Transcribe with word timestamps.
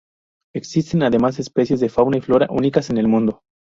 Existen 0.55 1.03
además 1.03 1.37
especies 1.37 1.79
de 1.79 1.87
fauna 1.89 2.17
y 2.17 2.21
flora 2.21 2.47
únicas 2.49 2.89
en 2.89 2.97
el 2.97 3.07
mundo. 3.07 3.43